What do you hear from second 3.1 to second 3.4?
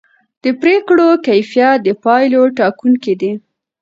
دی